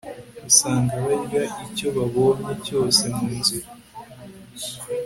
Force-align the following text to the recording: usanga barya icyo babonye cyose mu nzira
usanga 0.49 0.93
barya 1.05 1.43
icyo 1.65 1.87
babonye 1.95 2.51
cyose 2.65 3.03
mu 3.15 3.29
nzira 3.39 3.67